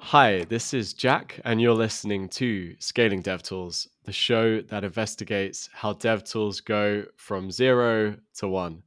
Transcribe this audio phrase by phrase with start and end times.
[0.00, 5.94] Hi, this is Jack, and you're listening to Scaling DevTools, the show that investigates how
[5.94, 8.82] DevTools go from zero to one.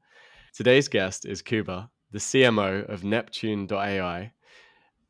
[0.54, 4.31] Today's guest is Kuba, the CMO of Neptune.ai,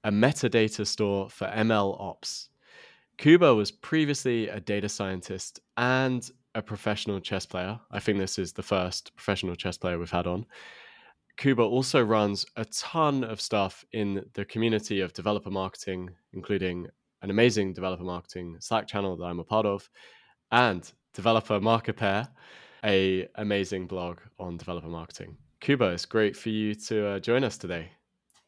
[0.04, 2.50] a metadata store for ML ops.
[3.18, 7.80] Kuba was previously a data scientist and a professional chess player.
[7.92, 10.46] I think this is the first professional chess player we've had on.
[11.38, 16.88] Kuba also runs a ton of stuff in the community of developer marketing, including
[17.22, 19.88] an amazing developer marketing Slack channel that I'm a part of,
[20.52, 22.28] and Developer Markepear,
[22.84, 25.38] a amazing blog on developer marketing.
[25.60, 27.90] Kuba, it's great for you to uh, join us today.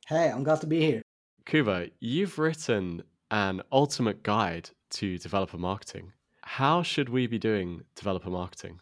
[0.08, 1.02] Hey, I'm glad to be here.
[1.46, 6.12] Kuba, you've written an ultimate guide to developer marketing.
[6.42, 8.80] How should we be doing developer marketing?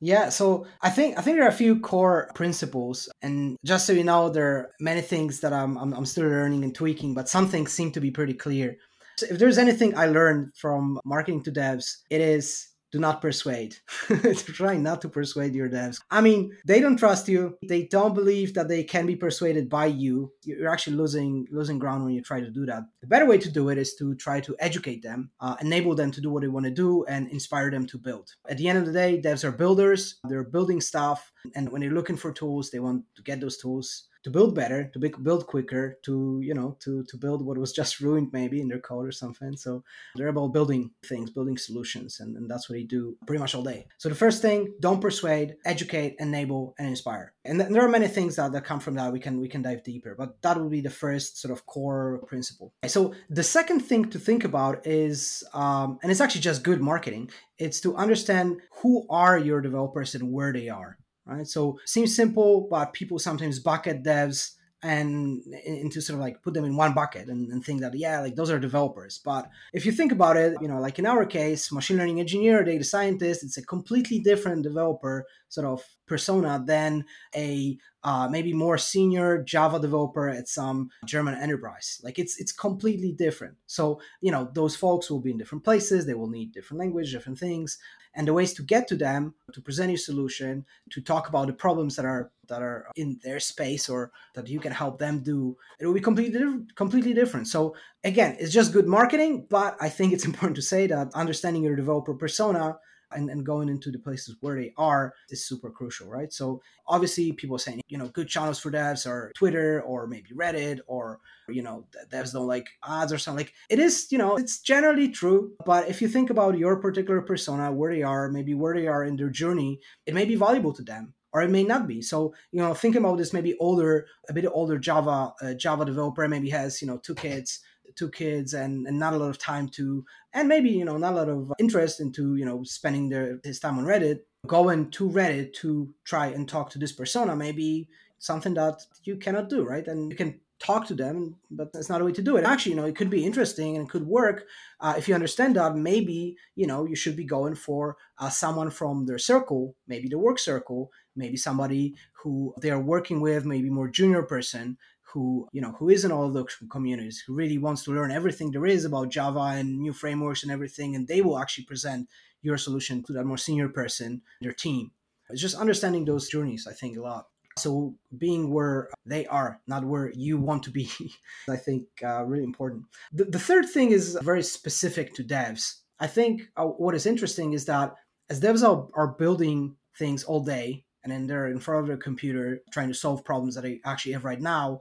[0.00, 3.92] Yeah, so I think I think there are a few core principles, and just so
[3.92, 7.28] you know, there are many things that I'm I'm, I'm still learning and tweaking, but
[7.28, 8.76] some things seem to be pretty clear.
[9.18, 13.76] So if there's anything I learned from marketing to devs, it is do not persuade.
[14.34, 16.00] Try not to persuade your devs.
[16.10, 17.58] I mean, they don't trust you.
[17.66, 20.32] They don't believe that they can be persuaded by you.
[20.42, 22.84] You're actually losing losing ground when you try to do that.
[23.00, 26.10] The better way to do it is to try to educate them, uh, enable them
[26.12, 28.34] to do what they want to do, and inspire them to build.
[28.48, 30.18] At the end of the day, devs are builders.
[30.24, 34.08] They're building stuff, and when they're looking for tools, they want to get those tools
[34.24, 38.00] to build better, to build quicker, to you know, to to build what was just
[38.04, 39.56] ruined maybe in their code or something.
[39.56, 39.84] So
[40.16, 43.62] they're about building things, building solutions, and, and that's what they do pretty much all
[43.62, 43.86] day.
[43.98, 47.32] So the first thing, don't persuade, educate, enable, and inspire.
[47.44, 49.12] And th- there are many things that, that come from that.
[49.12, 52.20] We can we can dive deeper, but that would be the first sort of core
[52.26, 52.72] principle.
[52.86, 57.30] So the second thing to think about is, um, and it's actually just good marketing.
[57.58, 61.46] It's to understand who are your developers and where they are right?
[61.46, 66.64] So seems simple, but people sometimes bucket devs and into sort of like put them
[66.64, 69.90] in one bucket and, and, think that yeah like those are developers but if you
[69.90, 73.56] think about it you know like in our case machine learning engineer data scientist it's
[73.56, 77.04] a completely different developer sort of persona than
[77.34, 82.00] a uh, maybe more senior java developer at some german enterprise.
[82.02, 83.56] Like it's it's completely different.
[83.66, 87.12] So you know those folks will be in different places they will need different language
[87.12, 87.78] different things
[88.14, 91.52] and the ways to get to them to present your solution to talk about the
[91.52, 95.56] problems that are that are in their space or that you can help them do
[95.78, 96.40] it will be completely
[96.74, 97.46] completely different.
[97.46, 97.74] So
[98.04, 101.76] again it's just good marketing but i think it's important to say that understanding your
[101.76, 102.78] developer persona
[103.12, 106.32] and, and going into the places where they are is super crucial, right?
[106.32, 110.80] So obviously people saying, you know, good channels for devs are Twitter or maybe Reddit
[110.86, 113.46] or, you know, devs don't like ads or something.
[113.46, 115.52] Like it is, you know, it's generally true.
[115.64, 119.04] But if you think about your particular persona, where they are, maybe where they are
[119.04, 122.02] in their journey, it may be valuable to them or it may not be.
[122.02, 126.26] So you know, think about this maybe older, a bit older Java uh, Java developer
[126.28, 127.60] maybe has you know two kids,
[127.98, 131.14] two kids and, and not a lot of time to and maybe you know not
[131.14, 135.08] a lot of interest into you know spending their his time on reddit going to
[135.10, 137.34] reddit to try and talk to this persona.
[137.34, 137.88] Maybe
[138.18, 139.86] something that you cannot do right?
[139.86, 142.44] And you can talk to them but that's not a way to do it.
[142.44, 144.44] Actually you know it could be interesting and it could work
[144.80, 148.70] uh, if you understand that maybe you know you should be going for uh, someone
[148.70, 153.88] from their circle maybe the work circle maybe somebody who they're working with maybe more
[153.88, 154.76] junior person
[155.12, 158.50] who you know who is in all those communities who really wants to learn everything
[158.50, 162.08] there is about java and new frameworks and everything and they will actually present
[162.42, 164.92] your solution to that more senior person their team.
[165.30, 167.26] It's just understanding those journeys i think a lot.
[167.58, 170.90] So being where they are not where you want to be
[171.48, 172.84] i think uh, really important.
[173.12, 175.80] The, the, third thing is very specific to devs.
[176.00, 177.94] I think uh, what is interesting is that
[178.30, 181.96] as devs are, are building things all day and then they're in front of their
[181.96, 184.80] computer trying to solve problems that they actually have right now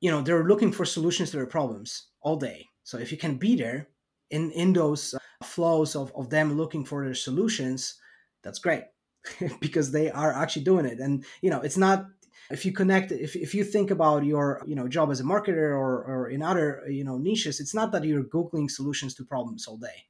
[0.00, 2.66] you know they're looking for solutions to their problems all day.
[2.84, 3.88] So if you can be there
[4.30, 7.96] in in those uh, flows of, of them looking for their solutions
[8.42, 8.84] that's great
[9.60, 11.00] because they are actually doing it.
[11.00, 12.06] And you know it's not
[12.50, 15.70] if you connect if, if you think about your you know job as a marketer
[15.70, 19.66] or, or in other you know niches it's not that you're googling solutions to problems
[19.66, 20.04] all day.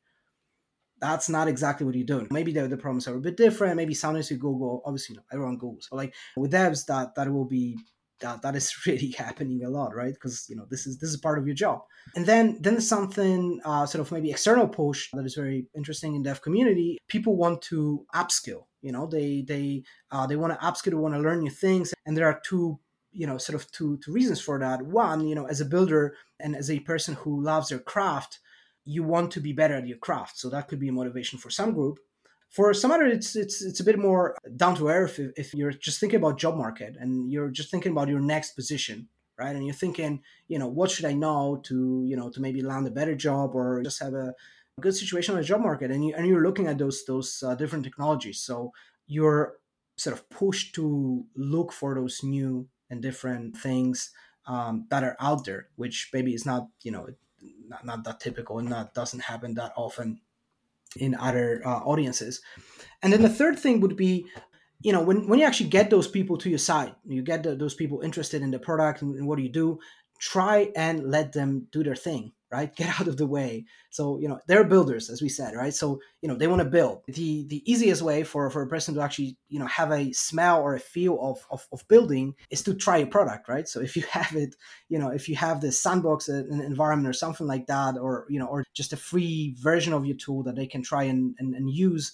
[0.99, 3.77] That's not exactly what you're doing maybe the, the problems are a bit different.
[3.77, 5.87] Maybe sometimes you google obviously you know, everyone googles.
[5.91, 7.79] But like with devs that that will be
[8.21, 10.15] that that is really happening a lot right?
[10.15, 11.81] Because you know this is this is part of your job.
[12.15, 16.23] And then then something uh, sort of maybe external push that is very interesting in
[16.23, 19.07] dev community people want to upskill you know?
[19.07, 19.83] They they
[20.13, 22.79] uh, they want to upskill they want to learn new things and there are two
[23.11, 24.83] you know sort of two two reasons for that.
[24.83, 28.39] One you know as a builder and as a person who loves their craft
[28.89, 30.39] you want to be better at your craft.
[30.39, 31.99] So that could be a motivation for some group
[32.51, 35.73] for some other, it's it's it's a bit more down to earth if, if you're
[35.73, 39.09] just thinking about job market and you're just thinking about your next position.
[39.39, 39.55] right?
[39.55, 42.87] And you're thinking, you know, what should I know to, you know, to maybe land
[42.87, 44.35] a better job or just have a
[44.81, 45.91] good situation on the job market?
[45.91, 48.73] And you and you're looking at those those uh, different technologies, so
[49.07, 49.55] you're
[49.97, 54.11] sort of pushed to look for those new and different things
[54.47, 57.09] um, that are out there, which maybe is not, you know,
[57.67, 60.21] not, not that typical and that doesn't happen that often
[60.97, 62.41] in other uh, audiences.
[63.03, 64.27] And then the third thing would be,
[64.83, 67.55] you know, when, when you actually get those people to your side, you get the,
[67.55, 69.79] those people interested in the product and, and what do you do,
[70.19, 72.75] try and let them do their thing right?
[72.77, 73.65] Get out of the way.
[73.91, 75.75] So you know they're builders as we said right?
[75.75, 77.03] So you know they want to build.
[77.07, 80.61] The the easiest way for for a person to actually you know have a smell
[80.61, 83.69] or a feel of, of, of building is to try a product right?
[83.69, 84.55] So if you have it
[84.89, 88.39] you know if you have the sandbox an environment or something like that or you
[88.39, 91.55] know or just a free version of your tool that they can try and, and,
[91.55, 92.13] and use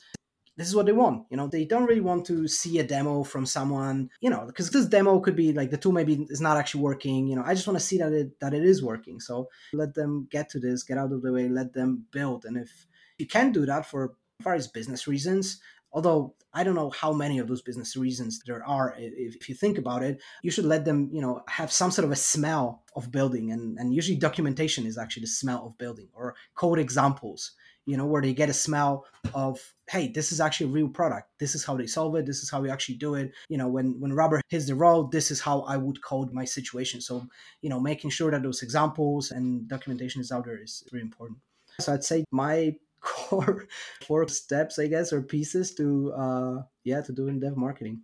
[0.57, 3.23] this is what they want you know they don't really want to see a demo
[3.23, 6.57] from someone you know because this demo could be like the tool maybe is not
[6.57, 9.21] actually working you know i just want to see that it that it is working.
[9.21, 12.45] So let them get to this get out of the way let them build.
[12.45, 12.87] And if
[13.19, 15.61] you can do that for various business reasons
[15.93, 19.55] although i don't know how many of those business reasons there are if, if, you
[19.55, 22.83] think about it you should let them you know have some sort of a smell
[22.97, 23.53] of building.
[23.53, 27.53] And, and usually documentation is actually the smell of building or code examples
[27.87, 29.59] you know, where they get a smell of,
[29.89, 31.29] hey, this is actually a real product.
[31.39, 32.27] This is how they solve it.
[32.27, 33.33] This is how we actually do it.
[33.49, 36.45] You know, when when rubber hits the road, this is how I would code my
[36.45, 37.01] situation.
[37.01, 37.27] So,
[37.61, 41.39] you know, making sure that those examples and documentation is out there is really important.
[41.81, 43.67] So I'd say my core
[44.07, 48.03] four steps, I guess, or pieces to uh yeah, to doing dev marketing.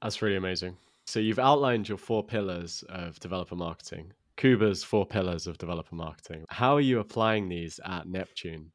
[0.00, 0.76] That's really amazing.
[1.06, 4.12] So you've outlined your four pillars of developer marketing.
[4.36, 6.44] Kuba's four pillars of developer marketing.
[6.48, 8.72] How are you applying these at Neptune?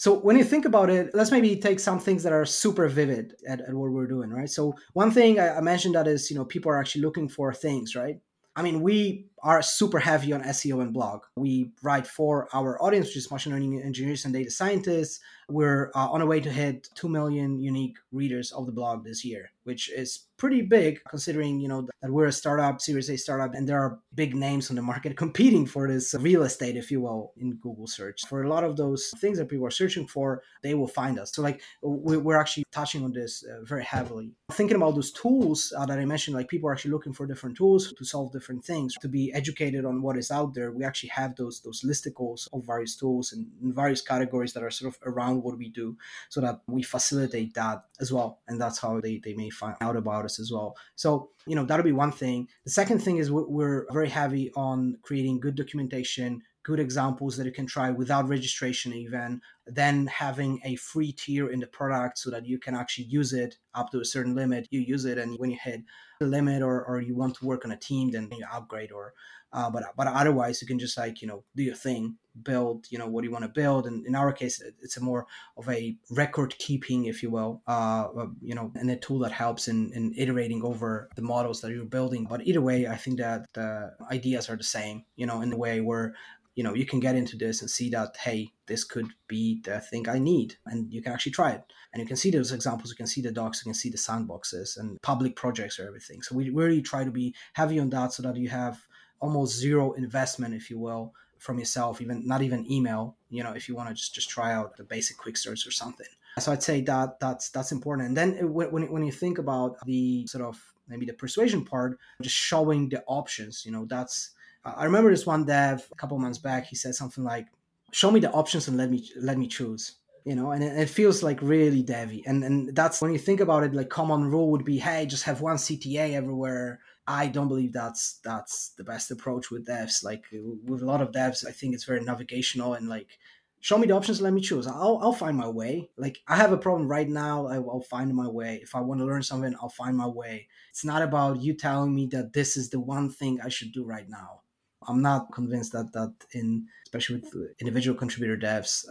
[0.00, 3.34] So when you think about it, let's maybe take some things that are super vivid
[3.46, 4.48] at, at what we're doing, right?
[4.48, 7.52] So one thing I, I mentioned that is, you know, people are actually looking for
[7.52, 8.18] things, right?
[8.56, 11.22] I mean, we are super heavy on SEO and blog.
[11.36, 15.20] We write for our audience, which is machine learning engineers and data scientists.
[15.48, 19.24] We're uh, on a way to hit 2 million unique readers of the blog this
[19.24, 23.54] year, which is pretty big considering, you know, that we're a startup, Series A startup,
[23.54, 27.00] and there are big names on the market competing for this real estate, if you
[27.00, 28.22] will, in Google search.
[28.26, 31.32] For a lot of those things that people are searching for, they will find us.
[31.32, 34.32] So like we're actually touching on this uh, very heavily.
[34.52, 37.56] Thinking about those tools uh, that I mentioned, like people are actually looking for different
[37.56, 40.72] tools to solve different things, to be educated on what is out there.
[40.72, 44.94] We actually have those those listicles of various tools and various categories that are sort
[44.94, 45.96] of around what we do
[46.28, 48.40] so that we facilitate that as well.
[48.48, 50.76] And that's how they, they may find out about us as well.
[50.96, 52.48] So, you know, that'll be one thing.
[52.64, 57.52] The second thing is we're very heavy on creating good documentation, good examples that you
[57.52, 62.46] can try without registration even then having a free tier in the product so that
[62.46, 65.50] you can actually use it up to a certain limit you use it and when
[65.50, 65.80] you hit
[66.26, 69.14] limit or, or you want to work on a team then you upgrade or
[69.52, 72.98] uh, but but otherwise you can just like you know do your thing build you
[72.98, 75.26] know what you want to build and in our case it's a more
[75.56, 78.06] of a record keeping if you will uh,
[78.40, 81.84] you know and a tool that helps in, in iterating over the models that you're
[81.84, 85.50] building but either way i think that the ideas are the same you know in
[85.50, 86.14] the way where
[86.54, 89.80] you know you can get into this and see that hey this could be the
[89.80, 91.62] thing i need and you can actually try it.
[91.92, 93.96] And you can see those examples you can see the docs you can see the
[93.96, 96.22] sandboxes and public projects or everything.
[96.22, 98.78] So we really try to be heavy on that so that you have
[99.20, 103.66] almost zero investment if you will from yourself even not even email you know if
[103.68, 106.06] you want to just just try out the basic quick search or something.
[106.38, 108.08] So i'd say that that's that's important.
[108.08, 112.36] And then when, when you think about the sort of maybe the persuasion part just
[112.36, 114.30] showing the options you know that's
[114.64, 116.66] I remember this one dev a couple months back.
[116.66, 117.46] He said something like,
[117.92, 120.90] "Show me the options and let me let me choose." You know, and it, it
[120.90, 122.22] feels like really devy.
[122.26, 123.74] And and that's when you think about it.
[123.74, 128.20] Like common rule would be, "Hey, just have one CTA everywhere." I don't believe that's
[128.22, 130.04] that's the best approach with devs.
[130.04, 133.18] Like with a lot of devs, I think it's very navigational and like
[133.60, 136.52] show me the options let me choose I'll, I'll find my way like i have
[136.52, 139.68] a problem right now i'll find my way if i want to learn something i'll
[139.68, 143.38] find my way it's not about you telling me that this is the one thing
[143.44, 144.40] i should do right now
[144.88, 148.84] I'm not convinced that that in especially with individual contributor devs,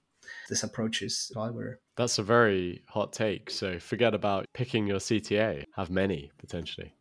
[0.48, 1.79] this approach is better.
[1.98, 3.50] That's a very hot take.
[3.50, 5.65] So forget about picking your CTA.
[5.75, 6.93] Have many potentially.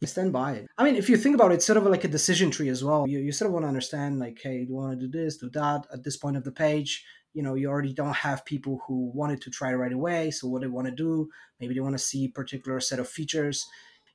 [0.00, 0.66] You stand by it.
[0.76, 2.84] I mean, if you think about it, it's sort of like a decision tree as
[2.84, 3.08] well.
[3.08, 5.38] You, you sort of want to understand, like, hey, do you want to do this,
[5.38, 7.02] do that at this point of the page?
[7.32, 10.30] You know, you already don't have people who wanted to try right away.
[10.30, 13.66] So what they want to do, maybe they want to see particular set of features.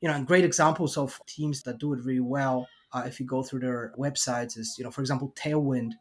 [0.01, 3.25] You know, and great examples of teams that do it really well uh, if you
[3.25, 5.91] go through their websites is you know for example tailwind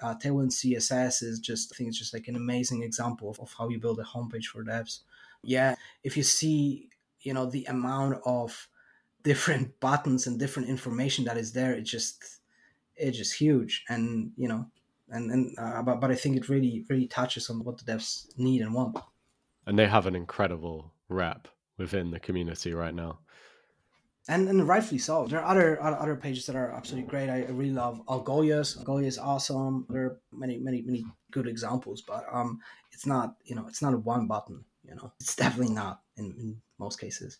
[0.00, 3.52] uh, tailwind css is just i think it's just like an amazing example of, of
[3.56, 5.00] how you build a homepage for devs.
[5.42, 6.88] Yeah if you see
[7.20, 8.68] you know the amount of
[9.24, 12.38] different buttons and different information that is there it's just
[12.96, 13.84] it's just huge.
[13.88, 14.66] And you know
[15.10, 18.26] and and uh, but, but i think it really really touches on what the devs
[18.38, 18.96] need and want.
[19.66, 23.20] And they have an incredible rep within the community right now
[24.28, 25.26] and and rightfully so.
[25.26, 27.30] There are other other pages that are absolutely great.
[27.30, 28.76] I really love Algolia's.
[28.76, 29.86] Algolia is awesome.
[29.88, 32.60] There are many many many good examples, but um,
[32.92, 34.64] it's not you know it's not a one button.
[34.84, 37.38] You know, it's definitely not in, in most cases.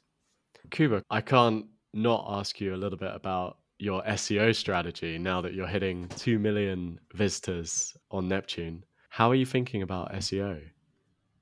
[0.70, 5.54] Kuba, I can't not ask you a little bit about your SEO strategy now that
[5.54, 8.84] you're hitting two million visitors on Neptune.
[9.08, 10.60] How are you thinking about SEO?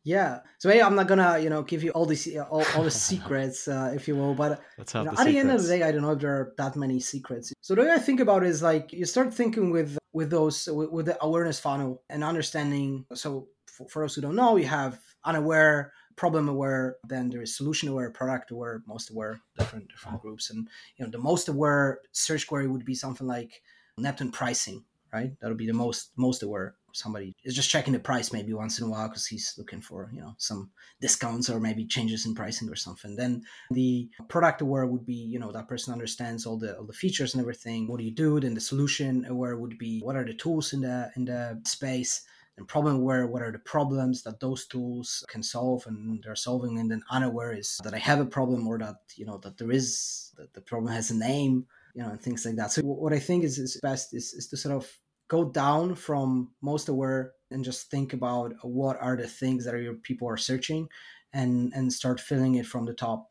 [0.06, 0.42] Yeah.
[0.58, 3.66] So hey, I'm not gonna you know give you all the all, all the secrets,
[3.76, 6.02] uh, if you will, but you know, at the end of the day, I don't
[6.02, 7.52] know if there are that many secrets.
[7.60, 10.68] So the way I think about it is like you start thinking with with those
[10.68, 13.04] with, with the awareness funnel and understanding.
[13.14, 17.56] So for, for those who don't know, you have unaware, problem aware, then there is
[17.56, 21.98] solution aware, product aware, most aware, different different groups, and you know the most aware
[22.12, 23.60] search query would be something like
[23.98, 25.32] Neptune pricing, right?
[25.40, 28.78] That would be the most most aware somebody is just checking the price maybe once
[28.78, 32.34] in a while because he's looking for you know some discounts or maybe changes in
[32.34, 33.14] pricing or something.
[33.16, 36.92] Then the product aware would be you know that person understands all the all the
[36.92, 37.86] features and everything.
[37.86, 38.40] What do you do?
[38.40, 42.22] Then the solution aware would be what are the tools in the in the space?
[42.58, 46.78] And problem aware what are the problems that those tools can solve and they're solving?
[46.78, 49.70] And then unaware is that i have a problem or that you know that there
[49.70, 52.72] is that the problem has a name you know and things like that.
[52.72, 54.90] So what i think is, is best is, is to sort of
[55.28, 59.95] go down from most aware and just think about what are the things that your
[59.95, 60.88] people are searching
[61.33, 63.30] and and start filling it from the top.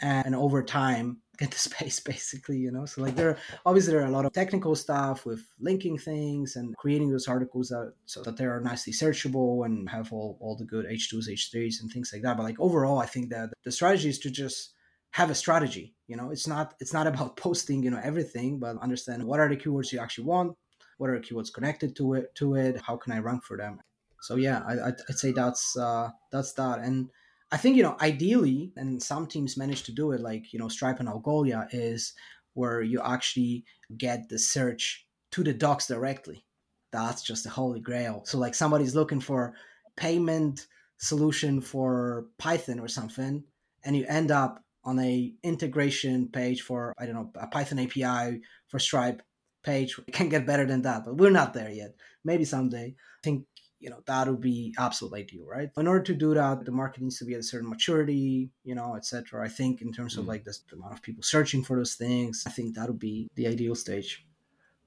[0.00, 2.84] And over time get the space basically you know?
[2.84, 6.76] So like there obviously there are a lot of technical stuff with linking things and
[6.76, 10.64] creating those articles that, so that they are nicely searchable and have all, all the
[10.64, 12.36] good h2s h3s and things like that.
[12.36, 14.74] But like overall i think that the strategy is to just
[15.12, 16.30] have a strategy you know?
[16.30, 19.92] It's not it's not about posting you know everything but understand what are the keywords
[19.92, 20.56] you actually want
[20.98, 23.80] what are keywords connected to it to it how can i rank for them?
[24.20, 26.80] So yeah I, i'd say that's uh, that's that.
[26.80, 27.10] And
[27.50, 30.68] i think you know ideally and some teams manage to do it like you know
[30.68, 32.12] stripe and algolia is
[32.54, 33.64] where you actually
[33.96, 36.44] get the search to the docs directly.
[36.90, 38.22] That's just the holy grail.
[38.24, 39.54] So like somebody's looking for
[39.96, 40.66] payment
[40.98, 43.44] solution for python or something
[43.84, 48.40] and you end up on a integration page for i don't know a python api
[48.66, 49.22] for stripe
[49.62, 51.94] page can get better than that, but we're not there yet.
[52.24, 52.94] Maybe someday.
[52.96, 53.46] I think
[53.80, 55.70] you know that would be absolutely ideal, right?
[55.76, 58.74] In order to do that, the market needs to be at a certain maturity, you
[58.74, 59.44] know, etc.
[59.44, 60.28] I think in terms of mm.
[60.28, 63.46] like the amount of people searching for those things, I think that would be the
[63.46, 64.24] ideal stage.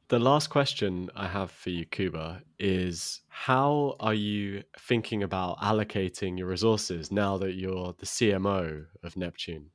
[0.10, 6.38] The last question I have for you, Kuba, is how are you thinking about allocating
[6.38, 9.68] your resources now that you're the CMO of Neptune?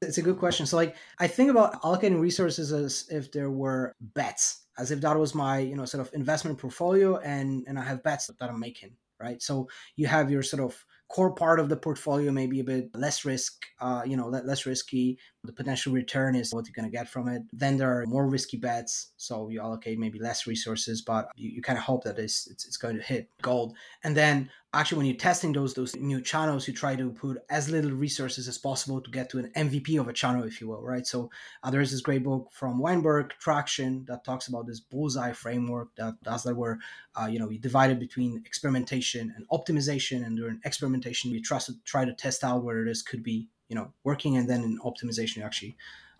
[0.00, 0.66] It's a good question.
[0.66, 5.18] So like I think about allocating resources as if there were bets, as if that
[5.18, 8.60] was my, you know, sort of investment portfolio and and I have bets that I'm
[8.60, 9.42] making, right?
[9.42, 13.24] So you have your sort of core part of the portfolio maybe a bit less
[13.24, 15.18] risk, uh, you know, less risky.
[15.42, 17.42] The potential return is what you're to get from it.
[17.52, 21.62] Then there are more risky bets, so you allocate maybe less resources, but you, you
[21.62, 23.74] kind of hope that it's, it's, it's going to hit gold.
[24.04, 27.70] And then actually when you're testing those those new channels you try to put as
[27.70, 30.82] little resources as possible to get to an mvp of a channel if you will
[30.82, 31.06] right?
[31.06, 31.30] So
[31.62, 36.14] uh, there's this great book from weinberg traction that talks about this bullseye framework that
[36.22, 36.78] does that where
[37.20, 41.58] uh, you know you divide it between experimentation and optimization and during experimentation you try
[41.58, 44.78] to try to test out whether this could be you know working and then in
[44.80, 45.76] optimization you're actually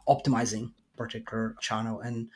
[0.08, 2.00] optimizing particular channel.
[2.00, 2.28] And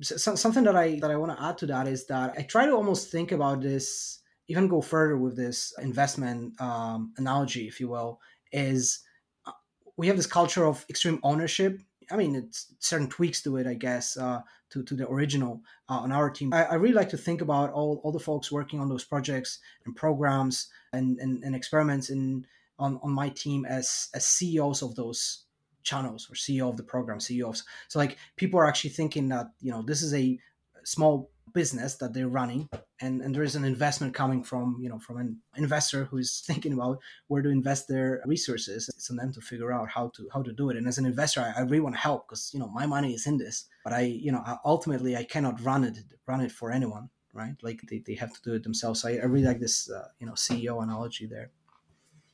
[0.00, 2.64] so, something that i that i want to add to that is that i try
[2.64, 4.20] to almost think about this
[4.52, 8.20] even go further with this investment um, analogy, if you will,
[8.52, 9.00] is
[9.46, 9.52] uh,
[9.96, 11.80] we have this culture of extreme ownership.
[12.10, 16.00] I mean, it's certain tweaks to it, I guess, uh, to, to the original uh,
[16.00, 16.52] on our team.
[16.52, 19.58] I, I, really like to think about all, all the folks working on those projects
[19.86, 22.44] and programs and, and, and experiments in
[22.78, 25.44] on, on my team as, as CEOs of those
[25.82, 27.64] channels or CEO of the program, CEOs.
[27.88, 30.38] So like people are actually thinking that, you know, this is a
[30.84, 32.68] small business that they're running
[33.02, 36.42] and and there is an investment coming from you know from an investor who is
[36.46, 38.88] thinking about where to invest their resources.
[38.88, 40.76] It's on them to figure out how to how to do it.
[40.76, 43.12] And as an investor i, I really want to help because you know my money
[43.12, 46.70] is in this but i you know ultimately i cannot run it run it for
[46.70, 47.54] anyone right?
[47.62, 49.00] Like they, they have to do it themselves.
[49.02, 51.50] So I, I really like this uh, you know ceo analogy there.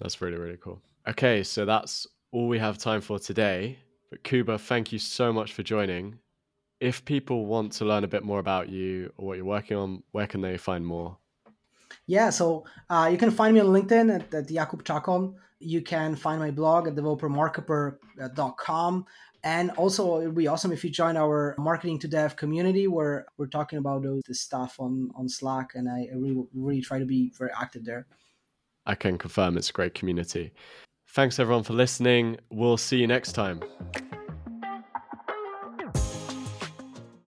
[0.01, 0.83] That's really really cool.
[1.07, 3.79] Okay so that's all we have time for today.
[4.11, 6.19] But kuba thank you so much for joining
[6.81, 10.03] if people want to learn a bit more about you or what you're working on,
[10.13, 11.19] where can they find more?
[12.07, 15.35] Yeah, so uh, you can find me on LinkedIn at, at Jakub Czakon.
[15.59, 19.07] You can find my blog at developermarkepear.com.
[19.45, 23.27] And also, it would be awesome if you join our marketing to dev community where
[23.37, 27.07] we're talking about those this stuff on on Slack, and I really really try to
[27.07, 28.09] be very active there.
[28.85, 30.53] I can confirm it's a great community.
[31.11, 32.39] Thanks everyone for listening.
[32.51, 33.63] We'll see you next time.